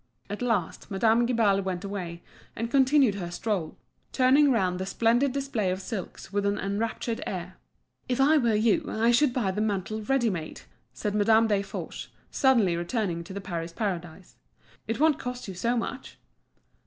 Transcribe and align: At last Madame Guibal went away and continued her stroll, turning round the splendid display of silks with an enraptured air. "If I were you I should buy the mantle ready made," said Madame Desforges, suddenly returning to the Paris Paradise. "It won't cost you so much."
At 0.31 0.41
last 0.41 0.89
Madame 0.89 1.27
Guibal 1.27 1.61
went 1.61 1.83
away 1.83 2.23
and 2.55 2.71
continued 2.71 3.13
her 3.13 3.29
stroll, 3.29 3.77
turning 4.11 4.51
round 4.51 4.79
the 4.79 4.85
splendid 4.87 5.31
display 5.31 5.69
of 5.69 5.79
silks 5.79 6.33
with 6.33 6.43
an 6.43 6.57
enraptured 6.57 7.21
air. 7.27 7.57
"If 8.09 8.19
I 8.19 8.39
were 8.39 8.55
you 8.55 8.85
I 8.89 9.11
should 9.11 9.31
buy 9.31 9.51
the 9.51 9.61
mantle 9.61 10.01
ready 10.01 10.31
made," 10.31 10.61
said 10.91 11.13
Madame 11.13 11.47
Desforges, 11.47 12.07
suddenly 12.31 12.75
returning 12.75 13.23
to 13.25 13.31
the 13.31 13.41
Paris 13.41 13.73
Paradise. 13.73 14.37
"It 14.87 14.99
won't 14.99 15.19
cost 15.19 15.47
you 15.47 15.53
so 15.53 15.77
much." 15.77 16.17